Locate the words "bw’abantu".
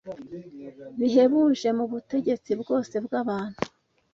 3.05-3.59